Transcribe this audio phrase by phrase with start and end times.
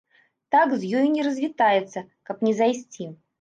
[0.53, 3.09] Так з ёю не развітаецца, каб не зайсці.